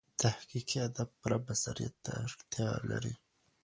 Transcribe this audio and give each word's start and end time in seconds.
تحقیقي 0.21 0.77
ادب 0.87 1.09
پوره 1.19 1.37
بصیرت 1.47 1.95
ته 2.03 2.11
اړتیا 2.25 2.69
لري. 2.89 3.13